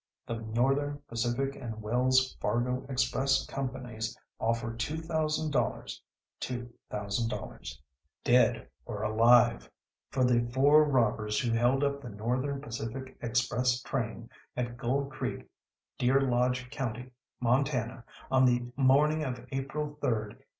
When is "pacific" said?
1.07-1.55, 12.59-13.15